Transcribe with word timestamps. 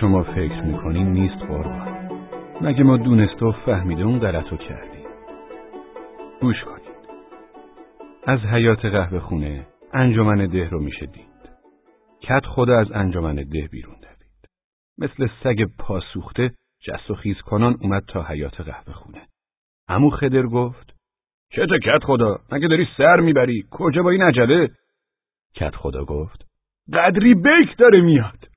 شما 0.00 0.22
فکر 0.22 0.62
می‌کنین 0.62 1.12
نیست 1.12 1.38
قربان. 1.38 2.10
مگه 2.60 2.82
ما 2.82 2.96
دونسته 2.96 3.46
و 3.46 3.52
فهمیده 3.52 4.02
اون 4.02 4.18
غلطو 4.18 4.56
کردیم؟ 4.56 5.06
گوش 6.40 6.64
کنید. 6.64 6.98
از 8.26 8.38
حیات 8.38 8.84
قهوه 8.84 9.18
خونه 9.18 9.66
انجمن 9.92 10.46
ده 10.46 10.68
رو 10.68 10.80
میشه 10.80 11.06
دید. 11.06 11.50
کت 12.20 12.46
خدا 12.46 12.78
از 12.78 12.92
انجمن 12.92 13.34
ده 13.34 13.68
بیرون 13.72 13.94
دوید. 13.94 14.48
مثل 14.98 15.28
سگ 15.44 15.64
پاسوخته 15.78 16.50
جست 16.86 17.10
و 17.10 17.14
خیز 17.14 17.36
کنان 17.40 17.76
اومد 17.80 18.02
تا 18.08 18.22
حیات 18.22 18.60
قهوه 18.60 18.92
خونه. 18.92 19.22
امو 19.88 20.10
خدر 20.10 20.42
گفت 20.42 20.94
کت 21.52 21.68
کت 21.84 22.04
خدا؟ 22.04 22.38
مگه 22.52 22.68
داری 22.68 22.88
سر 22.96 23.20
می‌بری؟ 23.20 23.64
کجا 23.70 24.02
با 24.02 24.10
این 24.10 24.22
عجله؟ 24.22 24.68
کت 25.54 25.76
خدا 25.76 26.04
گفت 26.04 26.46
قدری 26.92 27.34
بیک 27.34 27.76
داره 27.78 28.00
میاد. 28.00 28.48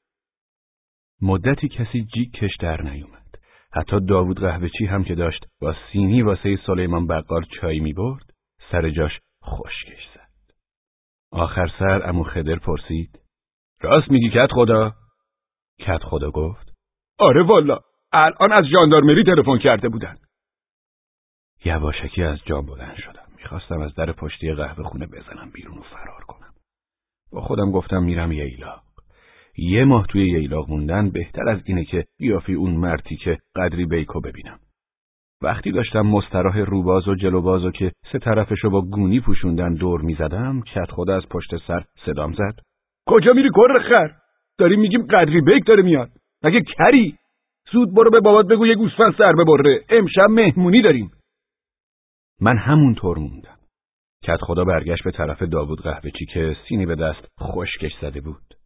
مدتی 1.22 1.68
کسی 1.68 2.04
جیکش 2.14 2.56
در 2.60 2.82
نیومد. 2.82 3.36
حتی 3.74 4.00
داوود 4.10 4.40
قهوهچی 4.40 4.86
هم 4.86 5.04
که 5.04 5.16
داشت 5.16 5.46
با 5.62 5.76
سینی 5.92 6.22
واسه 6.22 6.60
سلیمان 6.66 7.08
بقال 7.08 7.46
چای 7.62 7.80
می‌برد 7.80 8.34
سر 8.72 8.90
جاش 8.90 9.20
خشکش 9.46 10.08
زد. 10.16 10.54
آخر 11.32 11.72
سر 11.80 12.10
امو 12.10 12.24
خدر 12.24 12.56
پرسید 12.56 13.20
راست 13.82 14.12
میگی 14.12 14.30
کت 14.30 14.52
خدا؟ 14.52 14.94
کت 15.80 16.04
خدا 16.04 16.32
گفت 16.32 16.74
آره 17.20 17.44
والا 17.44 17.80
الان 18.14 18.52
از 18.52 18.64
ژاندارمری 18.72 19.24
تلفن 19.24 19.58
کرده 19.58 19.90
بودن. 19.90 20.16
یواشکی 21.66 22.24
از 22.24 22.40
جام 22.46 22.66
بلند 22.66 22.98
شدم. 22.98 23.26
می‌خواستم 23.38 23.82
از 23.82 23.94
در 23.94 24.12
پشتی 24.12 24.54
قهوه 24.54 24.84
خونه 24.84 25.08
بزنم 25.08 25.52
بیرون 25.54 25.78
و 25.78 25.82
فرار 25.82 26.24
کنم. 26.28 26.54
با 27.32 27.42
خودم 27.42 27.72
گفتم 27.72 28.04
میرم 28.04 28.32
ییلاق 28.32 28.84
یه 29.62 29.86
ماه 29.86 30.08
توی 30.08 30.30
ییلاق 30.30 30.70
موندن 30.70 31.10
بهتر 31.10 31.50
از 31.50 31.60
اینه 31.66 31.86
که 31.86 32.06
بیافی 32.20 32.54
اون 32.54 32.72
مرتی 32.72 33.16
که 33.16 33.38
قدری 33.56 33.86
بیکو 33.86 34.20
ببینم. 34.22 34.60
وقتی 35.42 35.72
داشتم 35.72 36.02
مستراح 36.02 36.58
روباز 36.58 37.08
و 37.08 37.16
جلوباز 37.16 37.66
و 37.66 37.72
که 37.72 37.92
سه 38.12 38.20
طرفشو 38.20 38.70
با 38.70 38.82
گونی 38.82 39.20
پوشوندن 39.20 39.74
دور 39.74 40.02
می‌زدم 40.02 40.62
کت 40.62 40.92
خود 40.92 41.10
از 41.10 41.24
پشت 41.30 41.58
سر 41.68 41.84
صدام 42.06 42.34
زد. 42.34 42.60
کجا 43.08 43.34
میری 43.34 43.50
کر 43.50 43.80
خر؟ 43.90 44.12
داریم 44.58 44.80
میگیم 44.80 45.08
قدری 45.08 45.42
بیک 45.42 45.66
داره 45.66 45.84
میاد. 45.84 46.10
مگه 46.44 46.62
کری؟ 46.62 47.16
زود 47.72 47.96
برو 47.96 48.12
به 48.12 48.20
بابات 48.20 48.48
بگو 48.48 48.68
یه 48.68 48.76
گوسفند 48.76 49.16
سر 49.18 49.34
ببره. 49.34 49.86
امشب 49.90 50.30
مهمونی 50.30 50.82
داریم. 50.82 51.12
من 52.42 52.58
همونطور 52.58 53.18
موندم. 53.18 53.58
کت 54.24 54.40
خدا 54.42 54.64
برگشت 54.64 55.04
به 55.04 55.12
طرف 55.12 55.44
داوود 55.44 55.82
قهوهچی 55.82 56.26
که 56.26 56.58
سینی 56.70 56.86
به 56.86 56.96
دست 56.96 57.28
خشکش 57.42 57.92
زده 58.02 58.22
بود. 58.22 58.61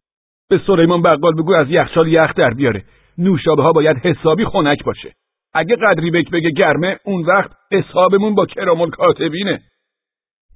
به 0.48 0.60
سلیمان 0.66 1.02
بقال 1.02 1.32
بگو 1.34 1.54
از 1.54 1.66
یخچال 1.70 2.08
یخ 2.08 2.34
در 2.34 2.54
بیاره. 2.54 2.84
نوشابه 3.18 3.62
ها 3.62 3.72
باید 3.72 3.96
حسابی 3.96 4.44
خنک 4.44 4.84
باشه. 4.84 5.14
اگه 5.54 5.76
قدری 5.76 6.10
بک 6.10 6.30
بگه 6.30 6.50
گرمه 6.50 6.98
اون 7.04 7.24
وقت 7.24 7.50
حسابمون 7.72 8.34
با 8.34 8.46
کرامل 8.46 8.90
کاتبینه 8.90 9.62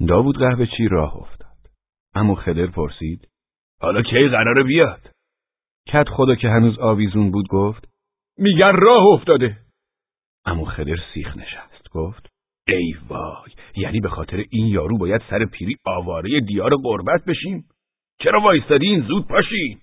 داوود 0.08 0.38
قهوهچی 0.38 0.88
راه 0.88 1.16
افتاد؟ 1.16 1.56
اما 2.14 2.34
خدر 2.34 2.66
پرسید. 2.66 3.28
حالا 3.80 4.02
کی 4.02 4.28
قراره 4.28 4.62
بیاد؟ 4.62 5.00
کت 5.88 6.08
خدا 6.08 6.34
که 6.34 6.48
هنوز 6.48 6.78
آویزون 6.78 7.30
بود 7.30 7.46
گفت. 7.48 7.88
میگن 8.38 8.72
راه 8.76 9.06
افتاده. 9.06 9.56
امو 10.46 10.64
خدر 10.64 10.96
سیخ 11.14 11.36
نشست 11.36 11.88
گفت. 11.90 12.26
ای 12.68 12.94
وای 13.08 13.50
یعنی 13.76 14.00
به 14.00 14.08
خاطر 14.08 14.44
این 14.50 14.66
یارو 14.66 14.98
باید 14.98 15.22
سر 15.30 15.44
پیری 15.44 15.76
آواره 15.86 16.40
دیار 16.40 16.70
قربت 16.82 17.24
بشیم؟ 17.24 17.64
چرا 18.22 18.40
وایستادین 18.40 19.00
زود 19.00 19.28
پاشین 19.28 19.80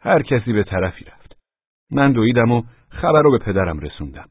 هر 0.00 0.22
کسی 0.22 0.52
به 0.52 0.64
طرفی 0.64 1.04
رفت. 1.04 1.36
من 1.90 2.12
دویدم 2.12 2.52
و 2.52 2.62
خبر 2.88 3.22
رو 3.22 3.30
به 3.30 3.38
پدرم 3.38 3.80
رسوندم. 3.80 4.28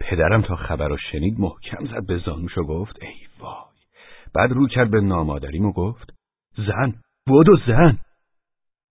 پدرم 0.00 0.42
تا 0.42 0.56
خبر 0.56 0.88
رو 0.88 0.96
شنید 1.12 1.40
محکم 1.40 1.86
زد 1.86 2.06
به 2.06 2.18
زانوش 2.18 2.58
و 2.58 2.62
گفت 2.62 3.02
ای 3.02 3.14
وای. 3.38 3.76
بعد 4.34 4.52
رو 4.52 4.68
کرد 4.68 4.90
به 4.90 5.00
نامادریم 5.00 5.66
و 5.66 5.72
گفت 5.72 6.14
زن 6.56 6.94
بودو 7.26 7.56
زن. 7.66 7.98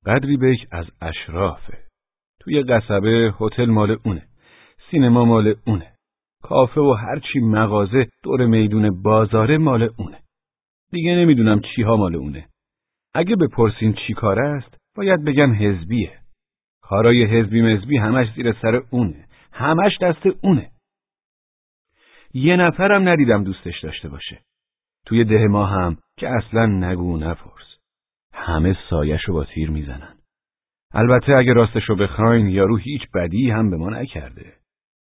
قدری 0.06 0.38
بیک 0.38 0.68
از 0.72 0.86
اشرافه 1.02 1.78
توی 2.40 2.64
قصبه 2.64 3.34
هتل 3.40 3.66
مال 3.66 3.98
اونه 4.06 4.28
سینما 4.92 5.26
مال 5.26 5.56
اونه 5.68 5.92
کافه 6.44 6.82
و 6.82 6.94
هرچی 6.94 7.40
مغازه 7.40 8.08
دور 8.24 8.46
میدون 8.46 9.02
بازاره 9.02 9.58
مال 9.58 9.90
اونه. 9.98 10.20
دیگه 10.92 11.12
نمی‌دونم 11.12 11.62
چی 11.62 11.82
ها 11.82 11.96
مال 11.96 12.16
اونه. 12.16 12.48
اگه 13.18 13.36
بپرسین 13.36 13.94
چی 13.94 14.14
کار 14.14 14.40
است 14.40 14.78
باید 14.96 15.24
بگم 15.24 15.54
حزبیه. 15.54 16.20
کارای 16.82 17.26
حزبی 17.26 17.62
مزبی 17.62 17.98
همش 17.98 18.28
زیر 18.36 18.54
سر 18.62 18.82
اونه. 18.90 19.28
همش 19.52 19.98
دست 20.02 20.26
اونه. 20.42 20.70
یه 22.34 22.56
نفرم 22.56 23.10
ندیدم 23.10 23.44
دوستش 23.44 23.84
داشته 23.84 24.10
باشه. 24.10 24.42
توی 25.06 25.24
ده 25.24 25.48
ما 25.48 25.66
هم 25.66 25.98
که 26.18 26.30
اصلا 26.30 26.66
نگو 26.66 27.18
نپرس. 27.18 27.78
همه 28.34 28.78
سایشو 28.90 29.34
با 29.34 29.46
تیر 29.46 29.70
می‌زنن. 29.70 30.16
البته 30.94 31.36
اگه 31.36 31.54
راستشو 31.54 31.96
بخواین 31.96 32.48
یارو 32.48 32.78
هیچ 32.78 33.02
بدی 33.14 33.52
هم 33.52 33.70
به 33.70 33.78
ما 33.78 33.90
نکرده. 33.90 34.54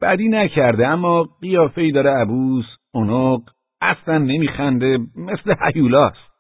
بدی 0.02 0.28
نکرده 0.28 0.88
اما 0.88 1.24
قیافه 1.42 1.82
ای 1.82 1.92
داره 1.92 2.10
عبوس 2.10 2.66
اونق 2.94 3.42
اصلا 3.82 4.18
نمیخنده 4.18 4.98
مثل 5.16 5.56
حیولاست. 5.62 6.31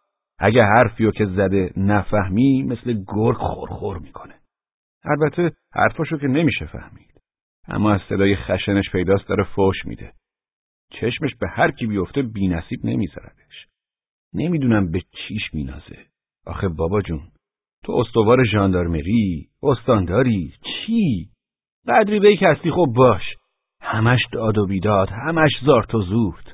اگه 0.44 0.64
حرفیو 0.64 1.12
که 1.12 1.26
زده 1.26 1.74
نفهمی 1.78 2.64
مثل 2.64 3.04
گرگ 3.08 3.38
خورخور 3.38 3.98
می‌کنه. 3.98 4.34
البته 5.04 5.52
حرفاشو 5.74 6.18
که 6.18 6.28
نمیشه 6.28 6.66
فهمید. 6.66 7.22
اما 7.68 7.94
از 7.94 8.02
صدای 8.10 8.36
خشنش 8.36 8.92
پیداست 8.92 9.28
داره 9.28 9.44
فوش 9.44 9.86
میده. 9.86 10.14
چشمش 10.92 11.36
به 11.40 11.48
هر 11.48 11.72
کی 11.72 11.88
بیفته 11.88 12.22
بینصیب 12.22 12.86
نمیذاردش 12.86 13.68
نمی‌دونم 14.34 14.92
به 14.92 15.02
چیش 15.02 15.54
مینازه. 15.54 16.06
آخه 16.46 16.68
بابا 16.68 17.02
جون 17.02 17.22
تو 17.84 17.92
استوار 17.92 18.44
ژاندارمری 18.46 19.50
استانداری 19.64 20.54
چی؟ 20.64 21.30
قدری 21.88 22.20
به 22.20 22.32
یک 22.32 22.44
هستی 22.44 22.72
خب 22.72 22.86
باش. 22.96 23.24
همش 23.82 24.20
داد 24.34 24.58
و 24.58 24.66
بیداد 24.66 25.10
همش 25.10 25.52
زارت 25.66 25.96
و 25.96 26.02
زورت. 26.02 26.46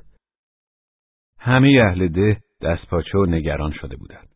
همه 1.40 1.82
اهل 1.90 2.08
ده 2.08 2.42
دستپاچه 2.62 3.18
و 3.18 3.26
نگران 3.26 3.72
شده 3.72 3.96
بودند. 3.96 4.30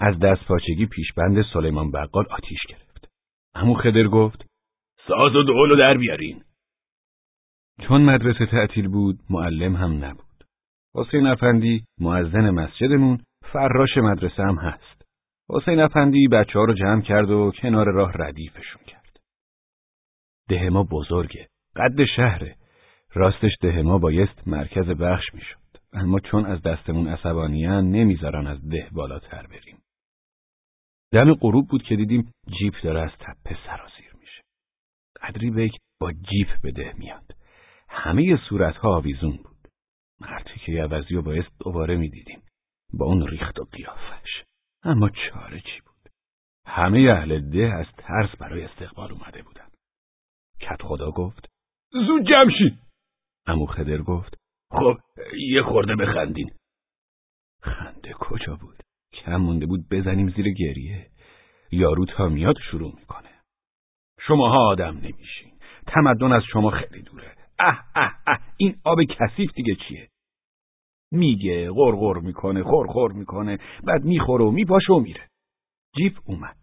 از 0.00 0.18
دستپاچگی 0.18 0.86
پیشبند 0.86 1.44
سلیمان 1.52 1.90
بقال 1.90 2.26
آتیش 2.30 2.60
گرفت. 2.68 3.08
امو 3.54 3.74
خدر 3.74 4.08
گفت 4.08 4.46
ساز 5.08 5.36
و 5.36 5.42
دولو 5.42 5.76
در 5.76 5.96
بیارین. 5.96 6.44
چون 7.88 8.02
مدرسه 8.02 8.46
تعطیل 8.46 8.88
بود 8.88 9.18
معلم 9.30 9.76
هم 9.76 10.04
نبود. 10.04 10.44
حسین 10.94 11.26
افندی 11.26 11.84
معزن 12.00 12.50
مسجدمون 12.50 13.22
فراش 13.52 13.96
مدرسه 13.96 14.42
هم 14.42 14.56
هست. 14.56 15.02
حسین 15.50 15.80
افندی 15.80 16.28
بچه 16.28 16.58
ها 16.58 16.64
رو 16.64 16.74
جمع 16.74 17.02
کرد 17.02 17.30
و 17.30 17.52
کنار 17.62 17.92
راه 17.92 18.12
ردیفشون 18.14 18.82
کرد. 18.86 19.20
ده 20.48 20.70
ما 20.70 20.82
بزرگه 20.82 21.48
قد 21.76 22.04
شهره. 22.16 22.56
راستش 23.14 23.52
ده 23.60 23.82
ما 23.82 23.98
بایست 23.98 24.48
مرکز 24.48 24.88
بخش 24.88 25.34
می‌شد. 25.34 25.67
اما 25.92 26.20
چون 26.20 26.46
از 26.46 26.62
دستمون 26.62 27.08
عصبانیان 27.08 27.90
نمی‌ذارن 27.90 28.46
از 28.46 28.68
ده 28.68 28.88
بالاتر 28.92 29.46
بریم. 29.46 29.82
دم 31.12 31.34
غروب 31.34 31.68
بود 31.68 31.82
که 31.82 31.96
دیدیم 31.96 32.32
جیپ 32.58 32.74
داره 32.82 33.00
از 33.00 33.10
تپه 33.20 33.56
سرازیر 33.66 34.14
میشه. 34.20 34.42
قدری 35.22 35.50
بیک 35.50 35.72
با 36.00 36.12
جیپ 36.12 36.60
به 36.62 36.72
ده 36.72 36.94
میاد. 36.98 37.34
همه 37.88 38.40
صورتها 38.48 38.96
آویزون 38.96 39.36
بود. 39.36 39.68
مرتی 40.20 40.60
که 40.66 40.82
عوضی 40.82 41.14
و 41.14 41.22
بایست 41.22 41.50
دوباره 41.60 41.96
می‌دیدیم. 41.96 42.42
با 42.92 43.06
اون 43.06 43.26
ریخت 43.26 43.58
و 43.58 43.64
قیافش. 43.64 44.44
اما 44.82 45.08
چاره 45.08 45.60
چی 45.60 45.80
بود؟ 45.86 46.12
همه 46.66 47.10
اهل 47.10 47.50
ده 47.50 47.74
از 47.74 47.86
ترس 47.96 48.36
برای 48.36 48.64
استقبال 48.64 49.12
اومده 49.12 49.42
بودن. 49.42 49.68
کت 50.60 50.82
خدا 50.82 51.10
گفت 51.10 51.48
زود 51.92 52.28
جمشید 52.28 52.78
امو 53.46 53.66
خدر 53.66 53.98
گفت 53.98 54.34
خب 54.70 54.98
یه 55.38 55.62
خورده 55.62 55.96
بخندین. 55.96 56.50
خنده 57.62 58.12
کجا 58.12 58.56
بود؟ 58.56 58.82
کم 59.12 59.36
مونده 59.36 59.66
بود 59.66 59.88
بزنیم 59.90 60.30
زیر 60.30 60.52
گریه. 60.52 61.10
یارو 61.72 62.04
تا 62.04 62.28
میاد 62.28 62.56
شروع 62.70 62.94
می‌کنه. 63.00 63.30
شماها 64.20 64.68
آدم 64.68 64.96
نمیشین. 64.96 65.52
تمدن 65.86 66.32
از 66.32 66.42
شما 66.52 66.70
خیلی 66.70 67.02
دوره. 67.02 67.36
اه 67.58 67.84
اه 67.94 68.18
اه 68.26 68.40
این 68.56 68.80
آب 68.84 68.98
کثیف 69.04 69.50
دیگه 69.54 69.74
چیه؟ 69.88 70.08
میگه 71.12 71.70
غرغر 71.70 72.18
می‌کنه 72.18 72.62
خورخور 72.62 73.12
می‌کنه. 73.12 73.58
بعد 73.84 74.04
می‌خوره 74.04 74.44
و 74.44 74.50
میپاشه 74.50 74.92
و 74.92 75.00
میره. 75.00 75.28
جیپ 75.96 76.18
اومد. 76.24 76.56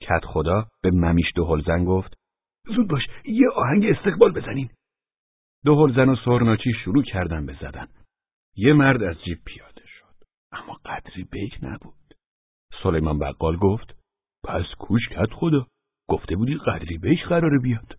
کت 0.00 0.24
خدا 0.24 0.66
به 0.82 0.90
ممیش 0.90 1.26
دو 1.34 1.60
زن 1.66 1.84
گفت 1.84 2.14
زود 2.66 2.88
باش 2.88 3.02
یه 3.24 3.48
آهنگ 3.54 3.86
استقبال 3.86 4.32
بزنین. 4.32 4.70
دو 5.64 5.88
زن 5.96 6.08
و 6.08 6.16
سرناچی 6.24 6.72
شروع 6.84 7.02
کردن 7.02 7.46
به 7.46 7.56
زدن. 7.60 7.88
یه 8.56 8.72
مرد 8.72 9.02
از 9.02 9.16
جیب 9.24 9.38
پیاده 9.44 9.82
شد. 9.86 10.14
اما 10.52 10.74
قدری 10.84 11.24
بیک 11.24 11.58
نبود. 11.62 12.14
سلیمان 12.82 13.18
بقال 13.18 13.56
گفت 13.56 13.96
پس 14.44 14.64
کوش 14.78 15.08
کت 15.08 15.32
خدا. 15.32 15.66
گفته 16.08 16.36
بودی 16.36 16.54
قدری 16.54 16.98
بیش 16.98 17.22
قراره 17.24 17.58
بیاد. 17.58 17.98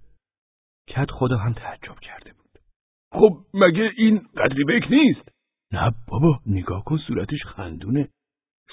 کت 0.87 1.11
خدا 1.11 1.37
هم 1.37 1.53
تعجب 1.53 1.99
کرده 1.99 2.33
بود. 2.33 2.59
خب 3.11 3.45
مگه 3.53 3.91
این 3.97 4.27
قدری 4.37 4.63
بیک 4.63 4.83
نیست؟ 4.89 5.29
نه 5.71 5.91
بابا 6.07 6.39
نگاه 6.45 6.83
کن 6.83 6.97
صورتش 6.97 7.43
خندونه. 7.45 8.09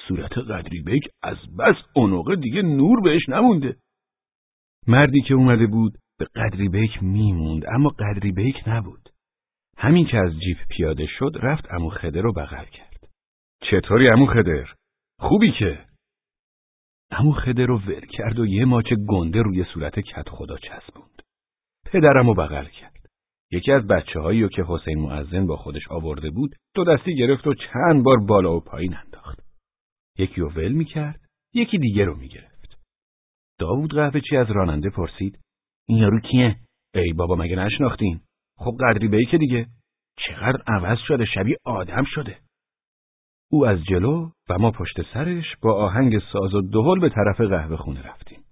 صورت 0.09 0.39
قدری 0.39 0.83
بیک 0.83 1.09
از 1.23 1.37
بس 1.59 1.77
اونوقه 1.95 2.37
دیگه 2.37 2.63
نور 2.63 3.01
بهش 3.01 3.29
نمونده. 3.29 3.77
مردی 4.87 5.23
که 5.23 5.35
اومده 5.35 5.67
بود 5.67 5.99
به 6.21 6.27
قدری 6.27 6.69
بیک 6.69 7.03
میموند 7.03 7.63
اما 7.67 7.89
قدری 7.89 8.33
بیک 8.33 8.57
نبود. 8.67 9.09
همین 9.77 10.07
که 10.07 10.19
از 10.19 10.41
جیپ 10.41 10.59
پیاده 10.69 11.07
شد 11.07 11.33
رفت 11.35 11.65
امو 11.71 11.91
خدر 11.91 12.21
رو 12.21 12.33
بغل 12.33 12.65
کرد. 12.65 13.09
چطوری 13.63 14.09
امو 14.09 14.27
خدر؟ 14.27 14.75
خوبی 15.19 15.53
که؟ 15.59 15.85
امو 17.11 17.33
خدر 17.33 17.67
رو 17.67 17.79
ور 17.79 18.07
کرد 18.07 18.39
و 18.39 18.47
یه 18.47 18.65
ماچ 18.65 18.93
گنده 19.09 19.43
روی 19.43 19.65
صورت 19.65 20.01
کت 20.01 20.29
خدا 20.29 20.57
چسبوند. 20.57 21.23
پدرم 21.87 22.27
رو 22.27 22.35
بغل 22.35 22.67
کرد. 22.67 23.07
یکی 23.51 23.73
از 23.73 23.87
بچه 23.87 24.21
هایی 24.21 24.49
که 24.49 24.65
حسین 24.69 25.01
معزن 25.01 25.47
با 25.47 25.57
خودش 25.57 25.89
آورده 25.91 26.31
بود 26.31 26.57
دو 26.75 26.85
دستی 26.85 27.17
گرفت 27.17 27.47
و 27.47 27.55
چند 27.55 28.05
بار 28.05 28.17
بالا 28.29 28.57
و 28.57 28.61
پایین 28.61 28.97
انداخت. 28.97 29.41
یکی 30.19 30.41
رو 30.41 30.51
ول 30.51 30.73
می‌کرد 30.73 31.21
یکی 31.55 31.79
دیگه 31.79 32.05
رو 32.05 32.17
می‌گرفت. 32.17 32.79
داوود 33.59 33.95
قهوه 33.95 34.21
چی 34.21 34.37
از 34.37 34.51
راننده 34.51 34.91
پرسید 34.91 35.39
این 35.91 35.99
یارو 35.99 36.21
کیه؟ 36.21 36.57
ای 36.95 37.13
بابا 37.13 37.37
مگه 37.37 37.57
نشناختین؟ 37.57 38.21
خب 38.57 38.77
قدری 38.81 39.09
به 39.09 39.25
که 39.25 39.39
دیگه. 39.39 39.67
چقدر 40.17 40.63
عوض 40.67 40.99
شده 40.99 41.25
شبیه 41.25 41.57
آدم 41.65 42.05
شده. 42.07 42.39
او 43.51 43.67
از 43.67 43.85
جلو 43.85 44.31
و 44.49 44.59
ما 44.59 44.71
پشت 44.71 45.13
سرش 45.15 45.57
با 45.63 45.75
آهنگ 45.75 46.19
ساز 46.33 46.55
و 46.55 46.63
دهل 46.63 47.01
به 47.01 47.09
طرف 47.09 47.41
قهوه 47.41 47.77
خونه 47.77 48.03
رفتیم. 48.03 48.45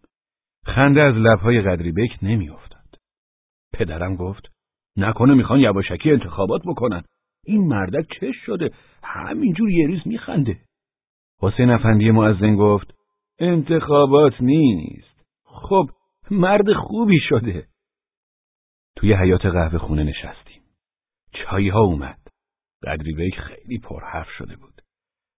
خنده 0.65 1.03
از 1.03 1.15
لبهای 1.15 1.63
قدری 1.63 1.93
بیک 1.93 2.19
نمیافتاد. 2.23 2.99
پدرم 3.73 4.17
گفت 4.17 4.53
نکنه 4.97 5.35
می‌خوان 5.35 5.61
یواشکی 5.61 6.11
انتخابات 6.11 6.63
بکنن. 6.67 7.03
این 7.45 7.67
مردک 7.67 8.07
چش 8.21 8.37
شده 8.47 8.71
همینجور 9.03 9.71
یه 9.71 9.87
روز 9.87 10.01
میخنده. 10.07 10.61
حسین 11.43 11.71
افندی 11.71 12.11
معزن 12.11 12.57
گفت 12.57 12.95
انتخابات 13.39 14.41
نیست. 14.41 15.23
خب 15.45 15.91
مرد 16.31 16.73
خوبی 16.73 17.19
شده. 17.21 17.67
توی 18.97 19.15
حیات 19.15 19.47
قهوه 19.47 19.79
خونه 19.79 20.05
نشستیم. 20.05 20.63
چایی 21.33 21.69
ها 21.69 21.81
اومد. 21.81 22.19
قدری 22.83 23.13
بیک 23.15 23.35
خیلی 23.41 23.79
پرحرف 23.79 24.31
شده 24.31 24.57
بود. 24.57 24.83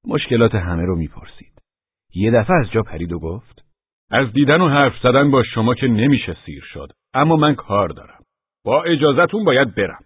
مشکلات 0.04 0.54
همه 0.54 0.82
رو 0.82 0.96
می‌پرسید. 0.96 1.62
یه 2.14 2.30
دفعه 2.30 2.56
از 2.56 2.70
جا 2.70 2.82
پرید 2.82 3.12
و 3.12 3.18
گفت 3.18 3.64
از 4.10 4.32
دیدن 4.32 4.60
و 4.60 4.68
حرف 4.68 4.92
زدن 5.02 5.30
با 5.30 5.42
شما 5.42 5.74
که 5.74 5.86
نمیشه 5.86 6.36
سیر 6.46 6.62
شد 6.72 6.92
اما 7.14 7.36
من 7.36 7.54
کار 7.54 7.88
دارم. 7.88 8.24
با 8.64 8.82
اجازتون 8.82 9.44
باید 9.44 9.74
برم. 9.74 10.04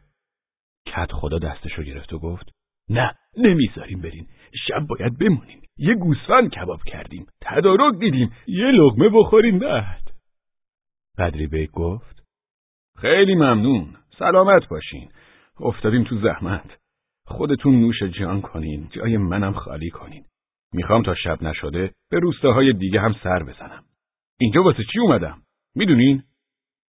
کت 0.86 1.12
خدا 1.12 1.38
دستشو 1.38 1.82
گرفت 1.82 2.12
و 2.12 2.18
گفت 2.18 2.50
نه 2.90 3.14
نمی‌ذاریم 3.36 4.00
برین. 4.00 4.26
شب 4.68 4.86
باید 4.86 5.18
بمونیم 5.18 5.62
یه 5.76 5.94
گوسفند 5.94 6.50
کباب 6.50 6.80
کردیم. 6.86 7.26
تدارک 7.42 7.98
دیدیم. 8.00 8.32
یه 8.46 8.66
لغمه 8.66 9.08
بخوریم. 9.08 9.58
بعد 9.58 10.03
قدری 11.18 11.46
بیک 11.46 11.70
گفت؟ 11.70 12.24
خیلی 12.96 13.34
ممنون. 13.34 13.96
سلامت 14.18 14.68
باشین. 14.68 15.10
افتادیم 15.60 16.04
تو 16.04 16.20
زحمت. 16.20 16.78
خودتون 17.26 17.80
نوش 17.80 18.02
جان 18.02 18.40
کنین. 18.40 18.88
جای 18.88 19.16
منم 19.16 19.52
خالی 19.52 19.90
کنین. 19.90 20.24
می‌خوام 20.72 21.02
تا 21.02 21.14
شب 21.14 21.42
نشده 21.42 21.94
به 22.10 22.18
روستاهای 22.18 22.72
دیگه 22.72 23.00
هم 23.00 23.14
سر 23.22 23.42
بزنم. 23.42 23.84
اینجا 24.40 24.62
واسه 24.62 24.84
چی 24.92 24.98
اومدم؟ 25.00 25.42
می‌دونین؟ 25.74 26.22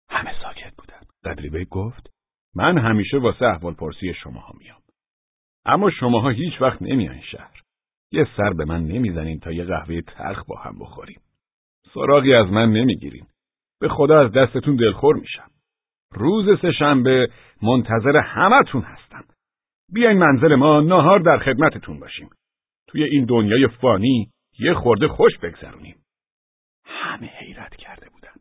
همه 0.09 0.41
ساکت 0.41 0.75
بودن. 0.77 1.01
قدری 1.23 1.49
بیک 1.49 1.67
گفت؟ 1.69 2.09
من 2.55 2.77
همیشه 2.77 3.17
واسه 3.17 3.45
احوال 3.45 3.73
پرسی 3.73 4.13
شماها 4.13 4.53
میام. 4.57 4.81
اما 5.65 5.91
شماها 5.91 6.29
هیچ 6.29 6.61
وقت 6.61 6.81
نمیان 6.81 7.21
شهر. 7.21 7.61
یه 8.11 8.27
سر 8.37 8.53
به 8.53 8.65
من 8.65 8.83
نمی‌زنین 8.83 9.39
تا 9.39 9.51
یه 9.51 9.63
قهوه 9.63 10.01
تلخ 10.01 10.45
با 10.47 10.57
هم 10.57 10.79
بخوریم. 10.79 11.21
سراغی 11.93 12.33
از 12.33 12.45
من 12.45 12.71
نمی‌گیرین. 12.71 13.25
به 13.81 13.89
خدا 13.89 14.25
از 14.25 14.31
دستتون 14.31 14.75
دلخور 14.75 15.15
میشم. 15.15 15.51
روز 16.11 16.59
سهشنبه 16.61 17.27
منتظر 17.61 18.17
همتون 18.17 18.81
هستم. 18.81 19.23
بیاین 19.93 20.17
منزل 20.17 20.55
ما 20.55 20.81
ناهار 20.81 21.19
در 21.19 21.37
خدمتتون 21.37 21.99
باشیم. 21.99 22.29
توی 22.87 23.03
این 23.03 23.25
دنیای 23.25 23.67
فانی 23.67 24.31
یه 24.59 24.73
خورده 24.73 25.07
خوش 25.07 25.37
بگذرونیم. 25.37 25.95
همه 26.85 27.27
حیرت 27.27 27.75
کرده 27.75 28.09
بودن. 28.09 28.33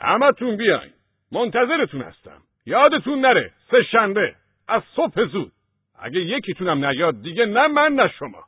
همتون 0.00 0.56
بیاین. 0.56 0.92
منتظرتون 1.32 2.02
هستم. 2.02 2.42
یادتون 2.66 3.20
نره. 3.20 3.52
سهشنبه 3.70 4.34
از 4.68 4.82
صبح 4.96 5.24
زود. 5.24 5.52
اگه 5.98 6.20
یکیتونم 6.20 6.84
نیاد 6.84 7.22
دیگه 7.22 7.46
نه 7.46 7.68
من 7.68 7.92
نه 7.92 8.08
شما. 8.18 8.44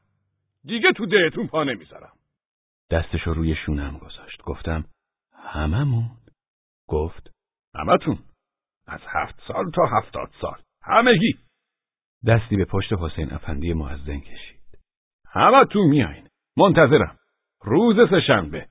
دیگه 0.64 0.92
تو 0.92 1.06
دهتون 1.06 1.46
پا 1.46 1.64
نمی‌ذارم. 1.64 2.12
دستشو 2.90 3.34
روی 3.34 3.56
شونم 3.56 3.98
گذاشت. 3.98 4.42
گفتم 4.42 4.84
هممون. 5.42 6.10
گفت 6.88 7.30
همتون. 7.74 8.18
از 8.86 9.00
هفت 9.08 9.42
سال 9.48 9.70
تا 9.70 9.86
هفتاد 9.86 10.30
سال. 10.40 10.62
همگی. 10.82 11.38
دستی 12.26 12.56
به 12.56 12.64
پشت 12.64 12.92
حسین 12.92 13.32
افندی 13.32 13.72
معزن 13.72 14.20
کشید. 14.20 14.78
همتون 15.26 15.86
میاین. 15.86 16.28
منتظرم. 16.56 17.18
روز 17.62 18.10
سهشنبه. 18.10 18.68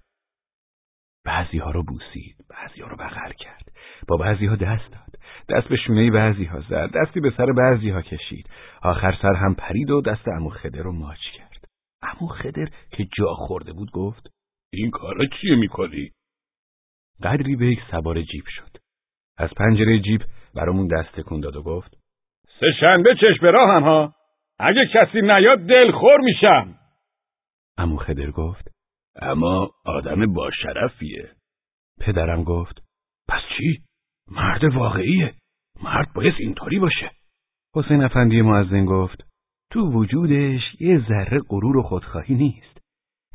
بعضی 1.26 1.58
ها 1.58 1.72
رو 1.72 1.84
بوسید. 1.84 2.46
بعضی 2.50 2.82
ها 2.82 2.88
رو 2.88 2.98
بغل 2.98 3.32
کرد. 3.32 3.72
با 4.08 4.18
بعضی 4.18 4.46
ها 4.46 4.56
دست 4.56 4.92
داد. 4.92 5.20
دست 5.50 5.68
به 5.68 5.78
شونه 5.78 6.12
بعضی 6.12 6.46
ها 6.46 6.62
زد. 6.62 6.92
دستی 6.92 7.20
به 7.20 7.34
سر 7.38 7.52
بعضی 7.52 7.90
ها 7.90 8.02
کشید. 8.02 8.50
آخر 8.82 9.18
سر 9.22 9.34
هم 9.34 9.56
پرید 9.56 9.90
و 9.90 10.02
دست 10.02 10.28
امو 10.28 10.50
خده 10.50 10.82
رو 10.82 10.92
ماچ 10.92 11.20
کرد. 11.38 11.66
امو 12.02 12.28
خدر 12.28 12.70
که 12.92 13.08
جا 13.18 13.34
خورده 13.34 13.74
بود 13.74 13.92
گفت 13.92 14.28
این 14.74 14.92
کارا 14.92 15.26
چیه 15.26 15.56
می‌کنی؟ 15.56 16.12
قدری 17.24 17.56
به 17.56 17.66
یک 17.66 17.80
سوار 17.92 18.22
جیب 18.22 18.44
شد. 18.48 18.78
از 19.38 19.50
پنجره 19.50 20.00
جیب 20.00 20.22
برامون 20.56 20.88
دست 20.88 21.12
تکون 21.16 21.40
داد 21.40 21.56
و 21.56 21.64
گفت 21.64 21.98
سه 22.60 22.68
شنبه 22.80 23.16
چشم 23.16 23.46
راه 23.46 23.70
هم 23.76 23.84
ها 23.84 24.14
اگه 24.60 24.90
کسی 24.94 25.22
نیاد 25.22 25.60
دلخور 25.60 26.20
میشم 26.22 26.76
امو 27.78 27.98
خدر 27.98 28.32
گفت 28.32 28.68
اما 29.16 29.72
آدم 29.86 30.34
با 30.34 30.52
شرفیه 30.52 31.30
پدرم 32.00 32.44
گفت 32.44 32.84
پس 33.28 33.42
چی؟ 33.58 33.84
مرد 34.32 34.64
واقعیه 34.64 35.34
مرد 35.84 36.14
باید 36.16 36.34
اینطوری 36.40 36.80
باشه 36.80 37.12
حسین 37.76 38.04
افندی 38.04 38.42
معزن 38.42 38.86
گفت 38.86 39.24
تو 39.72 39.92
وجودش 39.92 40.62
یه 40.80 41.00
ذره 41.10 41.40
غرور 41.50 41.78
و 41.78 41.84
خودخواهی 41.84 42.36
نیست. 42.36 42.78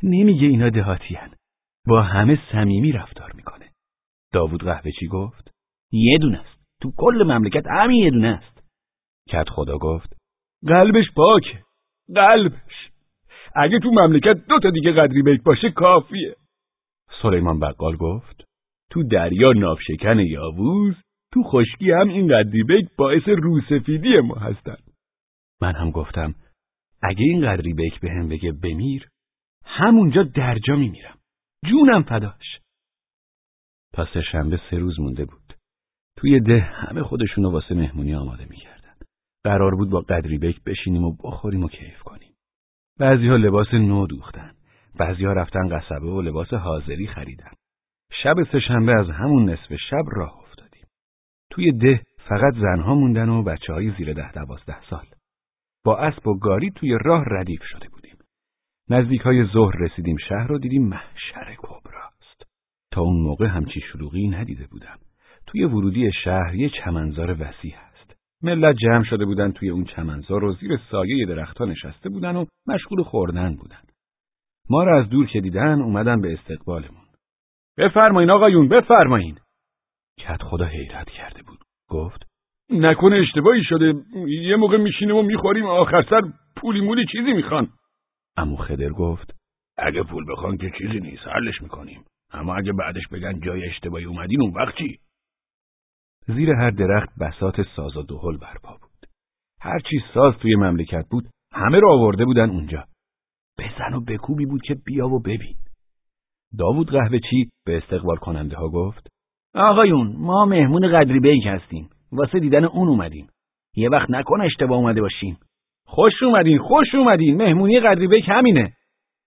نمیگه 0.03 0.47
اینا 0.47 0.69
دهاتیان. 0.69 1.35
با 1.87 2.01
همه 2.01 2.39
صمیمی 2.51 2.91
رفتار 2.91 3.31
می‌کنه. 3.31 3.64
داوود 4.35 4.63
قهوه 4.63 4.91
چی 4.99 5.07
گفت؟ 5.07 5.51
یه 5.91 6.17
دونه 6.21 6.39
است. 6.39 6.59
تو 6.81 6.91
کل 6.97 7.23
مملکت 7.23 7.67
همین 7.67 8.03
یه 8.03 8.09
دونه 8.09 8.27
است. 8.27 8.63
کت 9.29 9.49
خدا 9.49 9.77
گفت 9.77 10.17
قلبش 10.67 11.05
پاکه. 11.15 11.63
قلبش. 12.15 12.91
اگه 13.55 13.79
تو 13.79 13.89
مملکت 13.91 14.45
دو 14.49 14.59
تا 14.59 14.69
دیگه 14.69 14.91
قدری 14.91 15.21
بیک 15.21 15.43
باشه 15.43 15.71
کافیه. 15.71 16.35
سلیمان 17.21 17.59
بقال 17.59 17.95
گفت 17.95 18.43
تو 18.91 19.03
دریا 19.03 19.51
نافشکن 19.51 20.19
یاووز 20.19 20.95
تو 21.33 21.43
خشکی 21.43 21.91
هم 21.91 22.07
این 22.09 22.27
قدری 22.27 22.63
بیک 22.63 22.89
باعث 22.97 23.27
روسفیدی 23.27 24.19
ما 24.19 24.35
هستن. 24.35 24.77
من 25.61 25.75
هم 25.75 25.91
گفتم 25.91 26.35
اگه 27.03 27.23
این 27.23 27.41
قدری 27.41 27.73
بیک 27.73 27.99
به 27.99 28.11
هم 28.11 28.29
بگه 28.29 28.51
بمیر 28.51 29.07
همونجا 29.65 30.23
درجا 30.23 30.75
میمیرم 30.75 31.17
جونم 31.65 32.03
فداش 32.03 32.64
سه 34.03 34.21
شنبه 34.21 34.59
سه 34.69 34.77
روز 34.77 34.99
مونده 34.99 35.25
بود. 35.25 35.53
توی 36.17 36.39
ده 36.39 36.59
همه 36.59 37.03
خودشونو 37.03 37.51
واسه 37.51 37.75
مهمونی 37.75 38.15
آماده 38.15 38.45
می‌کردن. 38.49 38.93
قرار 39.43 39.75
بود 39.75 39.89
با 39.89 40.01
قدری 40.01 40.37
بیک 40.37 40.63
بشینیم 40.63 41.03
و 41.03 41.15
بخوریم 41.23 41.63
و 41.63 41.67
کیف 41.67 41.99
کنیم. 41.99 42.33
بعضی 42.99 43.27
ها 43.27 43.35
لباس 43.35 43.73
نو 43.73 44.07
دوختن. 44.07 44.51
بعضی 44.99 45.25
ها 45.25 45.33
رفتن 45.33 45.67
قصبه 45.67 46.07
و 46.07 46.21
لباس 46.21 46.53
حاضری 46.53 47.07
خریدن. 47.07 47.51
شب 48.23 48.35
سهشنبه 48.51 48.91
از 48.99 49.09
همون 49.09 49.49
نصف 49.49 49.75
شب 49.89 50.03
راه 50.15 50.37
افتادیم. 50.39 50.85
توی 51.51 51.71
ده 51.71 52.03
فقط 52.29 52.53
زنها 52.53 52.95
موندن 52.95 53.29
و 53.29 53.43
بچه 53.43 53.73
های 53.73 53.91
زیر 53.97 54.13
ده 54.13 54.31
دوازده 54.31 54.81
سال. 54.89 55.05
با 55.85 55.97
اسب 55.97 56.27
و 56.27 56.39
گاری 56.39 56.71
توی 56.71 56.97
راه 57.05 57.23
ردیف 57.27 57.63
شده 57.63 57.89
بودیم. 57.89 58.17
نزدیک 58.89 59.21
های 59.21 59.45
ظهر 59.53 59.75
رسیدیم 59.79 60.17
شهر 60.29 60.51
و 60.51 60.59
دیدیم 60.59 60.87
محشر 60.87 61.55
کبراست. 61.57 62.04
اون 63.01 63.21
موقع 63.21 63.45
همچی 63.45 63.81
شلوغی 63.81 64.27
ندیده 64.27 64.67
بودم. 64.67 64.97
توی 65.47 65.63
ورودی 65.63 66.11
شهر 66.23 66.55
یه 66.55 66.69
چمنزار 66.69 67.31
وسیع 67.31 67.75
هست. 67.75 68.15
ملت 68.43 68.75
جمع 68.75 69.03
شده 69.03 69.25
بودن 69.25 69.51
توی 69.51 69.69
اون 69.69 69.83
چمنزار 69.83 70.43
و 70.43 70.53
زیر 70.53 70.79
سایه 70.91 71.25
درختها 71.25 71.65
نشسته 71.65 72.09
بودن 72.09 72.35
و 72.35 72.45
مشغول 72.67 73.03
خوردن 73.03 73.55
بودن. 73.55 73.81
ما 74.69 74.83
را 74.83 74.99
از 74.99 75.09
دور 75.09 75.27
که 75.27 75.41
دیدن 75.41 75.81
اومدن 75.81 76.21
به 76.21 76.33
استقبالمون. 76.33 77.05
بفرمایین 77.77 78.29
آقایون 78.29 78.67
بفرمایین 78.67 79.37
کت 80.19 80.43
خدا 80.43 80.65
حیرت 80.65 81.09
کرده 81.09 81.43
بود 81.43 81.59
گفت 81.89 82.25
نکنه 82.69 83.15
اشتباهی 83.15 83.63
شده 83.63 83.93
یه 84.27 84.55
موقع 84.55 84.77
میشینیم 84.77 85.15
و 85.15 85.21
می‌خوریم 85.21 85.65
آخر 85.65 86.05
سر 86.09 86.21
پولی 86.55 86.81
مولی 86.81 87.05
چیزی 87.11 87.33
می‌خوان 87.33 87.67
امو 88.37 88.55
خدر 88.55 88.89
گفت 88.89 89.35
اگه 89.77 90.03
پول 90.03 90.25
بخوان 90.31 90.57
که 90.57 90.71
چیزی 90.77 90.99
نیست 90.99 91.27
حلش 91.27 91.61
می‌کنیم 91.61 92.03
اما 92.31 92.55
اگه 92.55 92.73
بعدش 92.73 93.07
بگن 93.11 93.39
جای 93.39 93.69
اشتباهی 93.69 94.05
اومدین 94.05 94.41
اون 94.41 94.53
وقت 94.53 94.75
چی؟ 94.77 94.99
زیر 96.27 96.49
هر 96.49 96.69
درخت 96.69 97.09
بسات 97.19 97.55
ساز 97.75 97.97
و 97.97 98.03
دهل 98.03 98.37
برپا 98.37 98.77
بود. 98.81 99.09
هر 99.61 99.79
چی 99.79 100.03
ساز 100.13 100.33
توی 100.37 100.55
مملکت 100.55 101.05
بود 101.11 101.23
همه 101.51 101.79
رو 101.79 101.91
آورده 101.91 102.25
بودن 102.25 102.49
اونجا. 102.49 102.83
بزن 103.57 103.93
و 103.93 104.01
بکوبی 104.01 104.45
بود 104.45 104.61
که 104.61 104.75
بیا 104.85 105.07
و 105.07 105.19
ببین. 105.19 105.55
داوود 106.57 106.91
قهوه 106.91 107.19
چی 107.29 107.49
به 107.65 107.77
استقبال 107.77 108.17
کننده 108.17 108.57
ها 108.57 108.69
گفت؟ 108.69 109.07
آقایون 109.55 110.15
ما 110.17 110.45
مهمون 110.45 110.87
قدری 110.87 111.19
بیک 111.19 111.45
هستیم. 111.45 111.89
واسه 112.11 112.39
دیدن 112.39 112.63
اون 112.63 112.87
اومدیم. 112.87 113.27
یه 113.75 113.89
وقت 113.89 114.09
نکن 114.09 114.41
اشتباه 114.41 114.77
اومده 114.77 115.01
باشیم. 115.01 115.37
خوش 115.85 116.23
اومدین 116.23 116.57
خوش 116.57 116.95
اومدین. 116.95 117.37
مهمونی 117.37 117.79
قدری 117.79 118.07
بیک 118.07 118.25
همینه. 118.27 118.73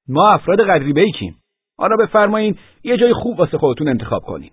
ما 0.09 0.33
افراد 0.33 0.61
قدری 0.61 0.93
بیکیم 0.93 1.37
حالا 1.79 1.97
بفرمایین 1.97 2.59
یه 2.85 2.97
جای 2.97 3.15
خوب 3.15 3.39
واسه 3.39 3.59
خودتون 3.59 3.89
انتخاب 3.89 4.23
کنین. 4.23 4.53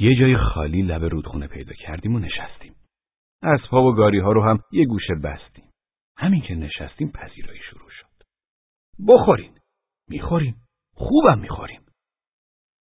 یه 0.00 0.14
جای 0.20 0.36
خالی 0.36 0.82
لب 0.82 1.04
رودخونه 1.04 1.46
پیدا 1.46 1.72
کردیم 1.72 2.14
و 2.14 2.18
نشستیم. 2.18 2.74
اسبها 3.42 3.82
و 3.82 3.94
گاری 3.94 4.18
ها 4.18 4.32
رو 4.32 4.42
هم 4.42 4.58
یه 4.72 4.86
گوشه 4.86 5.14
بستیم. 5.14 5.64
همین 6.16 6.40
که 6.40 6.54
نشستیم 6.54 7.08
پذیرایی 7.08 7.60
شروع 7.70 7.90
شد. 7.90 8.24
بخورین. 9.08 9.52
می‌خوریم. 10.08 10.56
خوبم 10.94 11.38
می‌خوریم. 11.38 11.80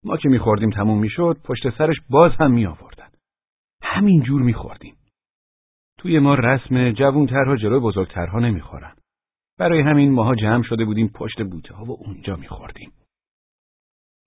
ما 0.03 0.17
که 0.17 0.29
میخوردیم 0.29 0.69
تموم 0.69 0.99
می‌شد 0.99 1.41
پشت 1.43 1.77
سرش 1.77 1.95
باز 2.09 2.31
هم 2.39 2.51
می 2.51 2.65
آوردن 2.65 3.09
همین 3.81 4.23
جور 4.23 4.41
میخوردیم. 4.41 4.95
توی 5.97 6.19
ما 6.19 6.35
رسم 6.35 6.91
جوونترها 6.91 7.55
جلو 7.55 7.79
بزرگترها 7.79 8.39
نمی‌خورن. 8.39 8.95
برای 9.59 9.81
همین 9.81 10.11
ماها 10.11 10.35
جمع 10.35 10.63
شده 10.63 10.85
بودیم 10.85 11.07
پشت 11.07 11.41
بوته 11.41 11.73
ها 11.73 11.83
و 11.83 11.91
اونجا 11.91 12.35
میخوردیم. 12.35 12.91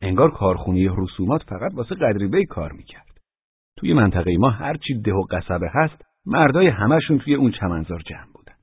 انگار 0.05 0.31
کارخونی 0.31 0.89
رسومات 0.97 1.43
فقط 1.43 1.75
واسه 1.75 1.95
قدری 1.95 2.45
کار 2.45 2.73
می‌کرد 2.73 3.21
توی 3.77 3.93
منطقه 3.93 4.37
ما 4.39 4.51
هرچی 4.51 4.95
ده 4.95 5.13
و 5.13 5.23
قصبه 5.31 5.71
هست 5.73 6.05
مردای 6.27 6.67
همشون 6.67 7.19
توی 7.19 7.35
اون 7.35 7.51
چمنزار 7.51 8.03
جمع 8.07 8.33
بودن 8.35 8.55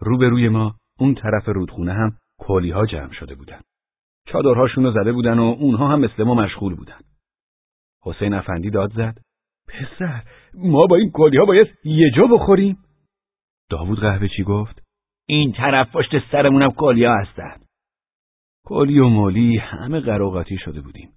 روبروی 0.00 0.48
ما 0.48 0.74
اون 0.98 1.14
طرف 1.14 1.48
رودخونه 1.48 1.92
هم 1.92 2.12
کلی 2.38 2.70
ها 2.70 2.86
جمع 2.86 3.12
شده 3.12 3.34
بودن 3.34 3.60
چادرهاشون 4.26 4.84
رو 4.84 4.92
زده 4.92 5.12
بودن 5.12 5.38
و 5.38 5.42
اونها 5.42 5.88
هم 5.88 6.00
مثل 6.00 6.22
ما 6.22 6.34
مشغول 6.34 6.74
بودن. 6.74 7.00
حسین 8.02 8.34
افندی 8.34 8.70
داد 8.70 8.92
زد. 8.92 9.18
پسر 9.68 10.22
ما 10.54 10.86
با 10.86 10.96
این 10.96 11.10
کلی 11.14 11.38
ها 11.38 11.44
باید 11.44 11.68
یه 11.84 12.10
جا 12.16 12.26
بخوریم؟ 12.26 12.78
داوود 13.70 14.00
قهوه 14.00 14.28
چی 14.28 14.42
گفت؟ 14.42 14.82
این 15.26 15.52
طرف 15.52 15.96
پشت 15.96 16.10
سرمونم 16.32 16.70
کلی 16.70 17.04
ها 17.04 17.16
هستن. 17.16 17.56
کلی 18.64 18.98
و 18.98 19.08
مولی 19.08 19.56
همه 19.56 20.00
قراغاتی 20.00 20.58
شده 20.58 20.80
بودیم. 20.80 21.12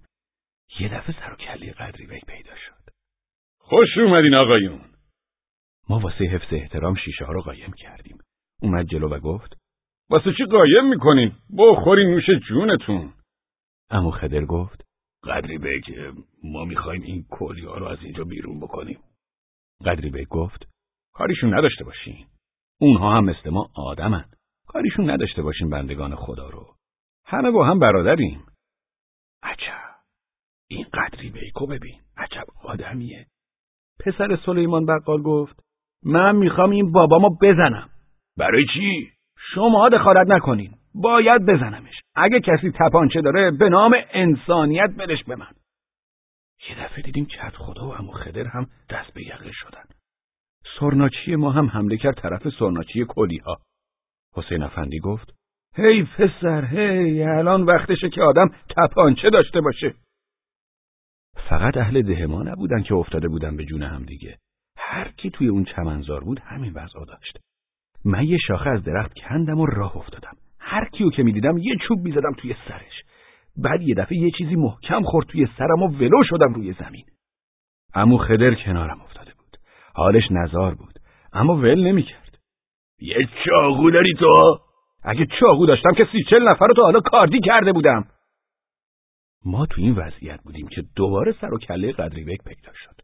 یه 0.80 0.88
دفعه 0.88 1.20
سر 1.20 1.32
و 1.32 1.36
کلی 1.36 1.72
قدری 1.72 2.06
بی 2.06 2.20
پیدا 2.20 2.56
شد. 2.56 2.90
خوش 3.58 3.98
اومدین 3.98 4.34
آقایون. 4.34 4.80
ما 5.88 5.98
واسه 5.98 6.24
حفظ 6.24 6.52
احترام 6.52 6.94
شیشه 6.94 7.24
ها 7.24 7.32
رو 7.32 7.42
قایم 7.42 7.72
کردیم. 7.72 8.18
اومد 8.62 8.86
جلو 8.86 9.08
و 9.08 9.18
گفت 9.18 9.56
واسه 10.10 10.32
چی 10.38 10.44
قایم 10.44 10.88
می‌کنین؟ 10.88 11.32
بخورین 11.58 12.10
نوش 12.10 12.24
جونتون. 12.48 13.12
امو 13.90 14.10
خدر 14.10 14.44
گفت 14.44 14.86
قدری 15.24 15.58
بگ 15.58 16.14
ما 16.44 16.64
می‌خوایم 16.64 17.02
این 17.02 17.26
کلی 17.30 17.64
ها 17.64 17.78
رو 17.78 17.86
از 17.86 17.98
اینجا 18.02 18.24
بیرون 18.24 18.60
بکنیم. 18.60 19.00
قدری 19.84 20.10
بگ 20.10 20.26
گفت 20.30 20.68
کاریشون 21.14 21.54
نداشته 21.54 21.84
باشین. 21.84 22.26
اونها 22.80 23.16
هم 23.16 23.24
مثل 23.24 23.50
ما 23.50 23.70
آدمن. 23.74 24.24
کاریشون 24.66 25.10
نداشته 25.10 25.42
باشین 25.42 25.70
بندگان 25.70 26.14
خدا 26.14 26.48
رو. 26.48 26.76
همه 27.26 27.50
با 27.50 27.66
هم 27.66 27.78
برادریم. 27.78 28.46
عجب. 29.42 29.94
این 30.68 30.86
قدری 30.94 31.30
بیکو 31.30 31.66
ببین. 31.66 32.00
عجب 32.16 32.44
آدمیه. 32.64 33.26
پسر 34.00 34.38
سلیمان 34.46 34.86
بقال 34.86 35.22
گفت 35.22 35.60
من 36.04 36.36
می‌خوام 36.36 36.70
این 36.70 36.92
بابامو 36.92 37.38
بزنم. 37.42 37.90
برای 38.36 38.64
چی؟ 38.74 39.12
شما 39.54 39.88
دخالت 39.88 40.26
نکنین 40.26 40.74
باید 40.94 41.46
بزنمش 41.46 41.94
اگه 42.14 42.40
کسی 42.40 42.72
تپانچه 42.74 43.20
داره 43.20 43.50
به 43.50 43.68
نام 43.68 43.94
انسانیت 44.10 44.90
برش 44.98 45.24
به 45.24 45.36
من 45.36 45.52
یه 46.68 46.84
دفعه 46.84 47.02
دیدیم 47.02 47.26
کت 47.26 47.56
خدا 47.56 47.88
و 47.88 47.92
امو 47.92 48.12
خدر 48.12 48.46
هم 48.46 48.66
دست 48.90 49.12
به 49.14 49.22
یقه 49.22 49.52
شدن 49.52 49.84
سرناچی 50.80 51.36
ما 51.36 51.52
هم 51.52 51.66
حمله 51.66 51.96
کرد 51.96 52.14
طرف 52.14 52.48
سرناچی 52.58 53.06
کلی 53.08 53.38
ها 53.38 53.56
حسین 54.34 54.62
افندی 54.62 54.98
گفت 54.98 55.34
هی 55.76 56.02
پسر 56.02 56.64
هی 56.64 57.22
الان 57.22 57.62
وقتشه 57.62 58.08
که 58.08 58.22
آدم 58.22 58.50
تپانچه 58.76 59.30
داشته 59.30 59.60
باشه. 59.60 59.94
فقط 61.48 61.76
اهل 61.76 62.02
ده 62.02 62.26
ما 62.26 62.42
نبودن 62.42 62.82
که 62.82 62.94
افتاده 62.94 63.28
بودن 63.28 63.56
به 63.56 63.64
جون 63.64 63.82
هم 63.82 64.04
دیگه. 64.04 64.38
هر 64.78 65.08
کی 65.08 65.30
توی 65.30 65.48
اون 65.48 65.64
چمنزار 65.64 66.24
بود 66.24 66.40
همین 66.40 66.72
وضع 66.72 67.04
داشت. 67.06 67.38
من 68.04 68.24
یه 68.24 68.38
شاخه 68.48 68.70
از 68.70 68.84
درخت 68.84 69.12
کندم 69.14 69.60
و 69.60 69.66
راه 69.66 69.96
افتادم. 69.96 70.36
هر 70.60 70.88
کیو 70.88 71.10
که 71.10 71.22
می‌دیدم 71.22 71.58
یه 71.58 71.76
چوب 71.88 71.98
می‌زدم 71.98 72.32
توی 72.38 72.56
سرش. 72.68 73.02
بعد 73.56 73.82
یه 73.82 73.94
دفعه 73.94 74.18
یه 74.18 74.30
چیزی 74.30 74.54
محکم 74.54 75.02
خورد 75.02 75.26
توی 75.26 75.48
سرم 75.58 75.82
و 75.82 75.88
ولو 75.88 76.22
شدم 76.24 76.54
روی 76.54 76.72
زمین. 76.72 77.04
امو 77.94 78.18
خدر 78.18 78.54
کنارم 78.54 79.00
افتاده 79.00 79.32
بود. 79.38 79.58
حالش 79.94 80.24
نزار 80.30 80.74
بود. 80.74 80.98
اما 81.32 81.56
ول 81.56 81.86
نمی‌کرد. 81.86 82.38
یه 83.00 83.28
چاقو 83.44 83.90
داری 83.90 84.14
تو؟ 84.14 84.58
اگه 85.06 85.26
چاقو 85.40 85.66
داشتم 85.66 85.94
که 85.96 86.08
سی 86.12 86.24
چل 86.30 86.48
نفر 86.48 86.66
رو 86.66 86.74
تو 86.74 86.82
حالا 86.82 87.00
کاردی 87.00 87.40
کرده 87.40 87.72
بودم 87.72 88.04
ما 89.44 89.66
تو 89.66 89.80
این 89.80 89.94
وضعیت 89.94 90.40
بودیم 90.42 90.68
که 90.68 90.82
دوباره 90.96 91.34
سر 91.40 91.54
و 91.54 91.58
کله 91.58 91.92
قدریبک 91.92 92.44
پیدا 92.44 92.72
شد 92.74 93.00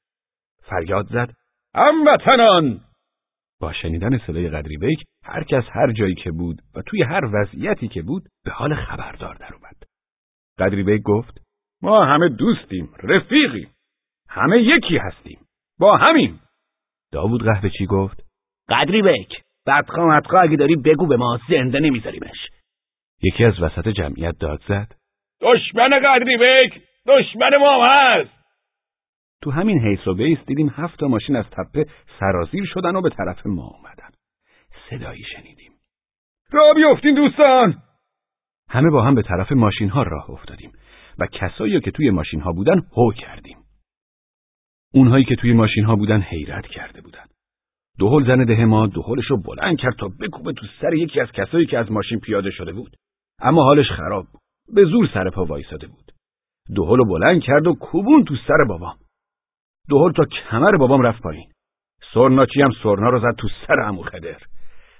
فریاد 0.62 1.06
زد 1.06 1.34
هموطنان 1.74 2.80
با 3.60 3.72
شنیدن 3.72 4.18
صدای 4.26 4.48
قدری 4.48 4.76
بیک 4.76 5.04
هر 5.24 5.44
کس 5.44 5.64
هر 5.72 5.92
جایی 5.92 6.14
که 6.14 6.30
بود 6.30 6.62
و 6.74 6.82
توی 6.82 7.02
هر 7.02 7.24
وضعیتی 7.32 7.88
که 7.88 8.02
بود 8.02 8.28
به 8.44 8.50
حال 8.50 8.74
خبردار 8.74 9.34
در 9.34 9.54
اومد. 9.54 9.76
قدری 10.58 10.82
بیک 10.82 11.02
گفت 11.02 11.42
ما 11.82 12.04
همه 12.04 12.28
دوستیم، 12.28 12.94
رفیقیم. 13.02 13.70
همه 14.28 14.62
یکی 14.62 14.96
هستیم. 14.96 15.38
با 15.78 15.96
همیم. 15.96 16.40
داوود 17.12 17.42
قهوه 17.42 17.70
چی 17.78 17.86
گفت؟ 17.86 18.24
قدری 18.68 19.02
بیک 19.02 19.42
بدخواه 19.66 20.16
مدخواه 20.16 20.42
اگه 20.42 20.56
داری 20.56 20.76
بگو 20.76 21.06
به 21.06 21.16
ما 21.16 21.40
زنده 21.48 21.80
نمیذاریمش. 21.80 22.48
یکی 23.22 23.44
از 23.44 23.60
وسط 23.60 23.88
جمعیت 23.88 24.38
داد 24.40 24.62
زد. 24.68 24.94
دشمن 25.40 25.90
قدری 26.04 26.36
بیک 26.36 26.82
دشمن 27.06 27.56
ما 27.60 27.86
هست. 27.86 28.30
تو 29.42 29.50
همین 29.50 29.80
حیث 29.80 30.08
و 30.08 30.14
بیس 30.14 30.38
دیدیم 30.46 30.74
هفت 30.76 30.98
تا 30.98 31.08
ماشین 31.08 31.36
از 31.36 31.44
تپه 31.50 31.86
سرازیر 32.20 32.64
شدن 32.64 32.96
و 32.96 33.00
به 33.00 33.10
طرف 33.10 33.46
ما 33.46 33.66
اومدن. 33.66 34.10
صدایی 34.90 35.24
شنیدیم. 35.24 35.72
را 36.50 36.72
بیافتین 36.76 37.14
دوستان! 37.14 37.82
همه 38.68 38.90
با 38.90 39.02
هم 39.02 39.14
به 39.14 39.22
طرف 39.22 39.52
ماشین 39.52 39.88
ها 39.88 40.02
راه 40.02 40.30
افتادیم 40.30 40.72
و 41.18 41.26
کسایی 41.26 41.80
که 41.80 41.90
توی 41.90 42.10
ماشین 42.10 42.40
ها 42.40 42.52
بودن 42.52 42.82
هو 42.96 43.12
کردیم. 43.12 43.58
اونهایی 44.94 45.24
که 45.24 45.36
توی 45.36 45.52
ماشین 45.52 45.84
ها 45.84 45.96
بودن 45.96 46.20
حیرت 46.20 46.66
کرده 46.66 47.00
بودن. 47.00 47.24
دهل 47.98 48.26
زن 48.26 48.44
ده 48.44 48.64
ما 48.64 48.86
دهلش 48.86 49.26
رو 49.30 49.42
بلند 49.42 49.78
کرد 49.78 49.94
تا 49.98 50.08
بکوبه 50.20 50.52
تو 50.52 50.66
سر 50.80 50.94
یکی 50.94 51.20
از 51.20 51.32
کسایی 51.32 51.66
که 51.66 51.78
از 51.78 51.92
ماشین 51.92 52.20
پیاده 52.20 52.50
شده 52.50 52.72
بود. 52.72 52.96
اما 53.40 53.62
حالش 53.62 53.90
خراب 53.90 54.26
بود. 54.32 54.42
به 54.74 54.84
زور 54.84 55.08
سر 55.14 55.30
پا 55.30 55.44
وایساده 55.44 55.86
بود. 55.86 56.12
دهل 56.76 56.96
رو 56.96 57.04
بلند 57.04 57.42
کرد 57.42 57.66
و 57.66 57.74
کوبون 57.74 58.24
تو 58.24 58.34
سر 58.48 58.64
بابام. 58.68 58.96
دوهل 59.88 60.12
تا 60.12 60.24
کمر 60.24 60.76
بابام 60.76 61.02
رفت 61.02 61.22
پایین 61.22 61.48
سرناچی 62.14 62.62
هم 62.62 62.70
سرنا 62.82 63.08
رو 63.08 63.20
زد 63.20 63.36
تو 63.38 63.48
سر 63.66 63.80
امو 63.80 64.02
خدر 64.02 64.38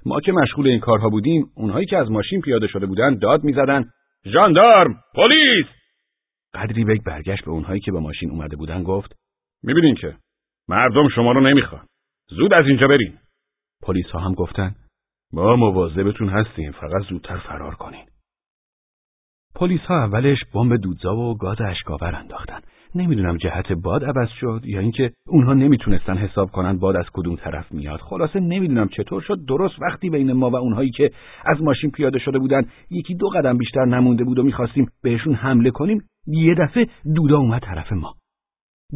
ما 0.07 0.21
که 0.21 0.33
مشغول 0.33 0.67
این 0.67 0.81
کارها 0.81 1.09
بودیم 1.09 1.51
اونهایی 1.57 1.87
که 1.87 1.97
از 1.97 2.11
ماشین 2.11 2.41
پیاده 2.41 2.67
شده 2.67 2.87
بودن 2.87 3.19
داد 3.19 3.45
می‌زدن 3.45 3.85
ژاندارم 4.25 5.01
پلیس 5.15 5.67
قدری 6.55 6.85
بگ 6.85 7.03
برگشت 7.07 7.45
به 7.45 7.51
اونهایی 7.51 7.81
که 7.81 7.93
به 7.93 8.01
ماشین 8.01 8.31
اومده 8.31 8.57
بودن 8.57 8.83
گفت 8.83 9.17
می‌بینین 9.63 9.95
که 9.95 10.17
مردم 10.69 11.09
شما 11.09 11.33
رو 11.33 11.41
نمی‌خوان 11.41 11.87
زود 12.29 12.53
از 12.53 12.67
اینجا 12.67 12.89
برین 12.89 13.19
پلیس 13.83 14.07
ها 14.07 14.19
هم 14.19 14.35
گفتن 14.35 14.75
ما 15.33 15.57
مواظبتون 15.57 16.29
هستیم 16.29 16.73
فقط 16.73 17.03
زودتر 17.09 17.39
فرار 17.39 17.75
کنین. 17.75 18.07
پلیس 19.55 19.81
ها 19.81 20.05
اولش 20.05 20.39
بمب 20.55 20.77
دودزا 20.77 21.17
و 21.17 21.37
گاز 21.37 21.61
اشکاور 21.61 22.15
انداختن. 22.15 22.61
نمی‌دونم 22.95 23.37
جهت 23.37 23.73
باد 23.73 24.05
عوض 24.05 24.29
شد 24.41 24.61
یا 24.65 24.81
اینکه 24.81 25.13
اونها 25.29 25.55
نمی‌تونستن 25.55 26.17
حساب 26.17 26.51
کنن 26.51 26.79
باد 26.79 26.97
از 26.97 27.07
کدوم 27.13 27.37
طرف 27.37 27.73
میاد. 27.73 28.01
خلاصه 28.01 28.41
نمی‌دونم 28.41 28.89
چطور 28.89 29.23
شد. 29.23 29.45
درست 29.49 29.75
وقتی 29.81 30.11
بین 30.11 30.33
ما 30.33 30.51
و 30.51 30.57
اونهایی 30.57 30.91
که 30.91 31.11
از 31.45 31.63
ماشین 31.63 31.91
پیاده 31.91 32.19
شده 32.19 32.39
بودن 32.39 32.63
یکی 32.91 33.15
دو 33.15 33.29
قدم 33.29 33.59
بیشتر 33.59 33.85
نمونده 33.85 34.25
بود 34.25 34.39
و 34.39 34.43
می‌خواستیم 34.43 34.87
بهشون 35.03 35.35
حمله 35.35 35.71
کنیم 35.71 36.09
یه 36.27 36.55
دفعه 36.55 36.87
دودا 37.15 37.39
اومد 37.39 37.63
طرف 37.63 37.93
ما. 37.93 38.15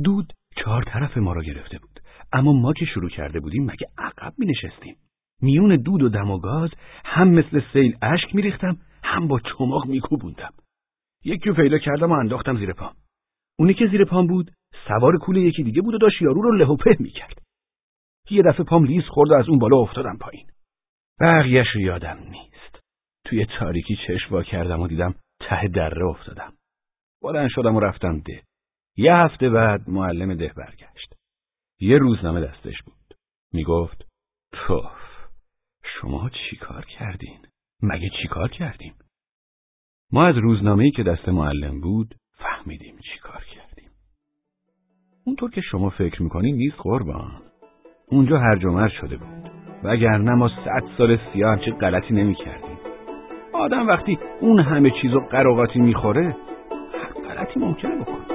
دود 0.05 0.33
چهار 0.57 0.83
طرف 0.83 1.17
ما 1.17 1.33
را 1.33 1.43
گرفته 1.43 1.79
بود. 1.79 1.96
اما 2.33 2.53
ما 2.53 2.73
که 2.73 2.85
شروع 2.85 3.11
کرده 3.11 3.41
بودیم 3.41 3.65
مگه 3.65 3.87
عقب 3.99 4.33
می 4.39 4.47
نشستیم؟ 4.47 4.97
میون 5.43 5.77
دود 5.77 6.03
و 6.03 6.09
دم 6.09 6.31
و 6.31 6.39
گاز 6.39 6.71
هم 7.05 7.29
مثل 7.29 7.61
سیل 7.73 7.97
اشک 8.03 8.35
میریختم 8.35 8.77
هم 9.05 9.29
با 9.29 9.41
چماق 9.41 9.87
میکوبوندم 9.87 10.53
یکی 11.25 11.49
رو 11.49 11.55
پیدا 11.55 11.79
کردم 11.79 12.11
و 12.11 12.15
انداختم 12.15 12.59
زیر 12.59 12.73
پام. 12.73 12.95
اونی 13.59 13.75
که 13.75 13.87
زیر 13.87 14.05
پام 14.05 14.27
بود 14.27 14.51
سوار 14.89 15.19
کول 15.19 15.37
یکی 15.37 15.63
دیگه 15.63 15.83
بود 15.83 15.95
و 15.95 15.99
داشت 15.99 16.23
یارو 16.23 16.43
رو 16.43 16.57
له 16.57 16.67
و 16.67 16.77
په 16.77 16.97
می‌کرد 16.99 17.43
یه 18.31 18.43
دفعه 18.43 18.65
پام 18.65 18.85
لیز 18.85 19.05
خورد 19.05 19.31
و 19.31 19.35
از 19.35 19.49
اون 19.49 19.59
بالا 19.59 19.77
افتادم 19.77 20.17
پایین. 20.21 20.47
بقیهش 21.21 21.67
رو 21.75 21.81
یادم 21.81 22.19
نیست. 22.31 22.81
توی 23.25 23.47
تاریکی 23.59 23.97
چشم 24.07 24.35
وا 24.35 24.43
کردم 24.43 24.81
و 24.81 24.89
دیدم 24.89 25.15
ته 25.41 25.69
دره 25.69 26.07
افتادم. 26.07 26.53
بلند 27.23 27.49
شدم 27.51 27.77
و 27.77 27.81
رفتم 27.81 28.21
ده. 28.21 28.43
یه 28.97 29.15
هفته 29.15 29.51
بعد 29.51 29.91
معلم 29.91 30.35
ده 30.35 30.53
برگشت. 30.57 31.16
یه 31.81 31.99
روزنامه 31.99 32.41
دستش 32.41 32.83
بود. 32.87 33.19
می‌گفت 33.53 34.07
توف 34.53 34.99
شما 35.83 36.31
چی 36.31 36.57
کار 36.57 36.85
کردین؟ 36.85 37.39
مگه 37.83 38.09
چی 38.23 38.29
کار 38.29 38.49
کردیم؟ 38.49 38.95
ما 40.13 40.27
از 40.27 40.37
روزنامه‌ای 40.37 40.91
که 40.91 41.03
دست 41.03 41.29
معلم 41.29 41.81
بود 41.81 42.15
فهمیدیم 42.39 42.97
چی 42.97 43.19
کار 43.23 43.45
کردیم. 43.45 43.91
اونطور 45.25 45.51
که 45.51 45.61
شما 45.61 45.91
فکر 45.91 46.23
می‌کنین 46.23 46.57
نیست 46.57 46.77
قربان. 46.79 47.43
اونجا 48.07 48.39
هر 48.39 48.57
جمعر 48.57 48.89
شده 48.89 49.17
بود. 49.17 49.51
وگرنه 49.85 50.35
ما 50.35 50.49
صد 50.49 50.85
سال 50.99 51.19
سیاه 51.33 51.53
همچه 51.53 51.71
غلطی 51.71 52.15
نمی‌کردیم. 52.15 52.79
آدم 53.53 53.87
وقتی 53.87 54.19
اون 54.41 54.61
همه 54.61 54.91
چیز 55.03 55.15
و 55.15 55.21
قراغاتی 55.21 55.79
می‌خوره 55.79 56.37
هر 56.93 57.13
غلطی 57.13 57.61
ممکنه 57.61 57.97
بکنه. 58.01 58.26